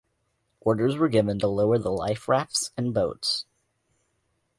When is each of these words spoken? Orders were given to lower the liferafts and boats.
Orders 0.61 0.97
were 0.97 1.09
given 1.09 1.37
to 1.37 1.47
lower 1.47 1.77
the 1.77 1.91
liferafts 1.91 2.71
and 2.75 2.91
boats. 2.91 3.45